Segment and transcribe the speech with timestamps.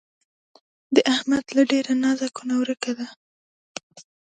[0.95, 3.07] د احمد له ډېره نازه کونه ورکه ده.